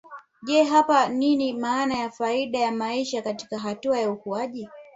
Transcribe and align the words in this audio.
Je 0.43 0.63
hapa 0.63 1.09
nini 1.09 1.53
maana 1.53 1.85
na 2.03 2.11
faida 2.11 2.59
ya 2.59 2.71
maisha 2.71 3.21
katika 3.21 3.57
hatua 3.59 3.99
ya 3.99 4.11
ukuaji 4.11 4.69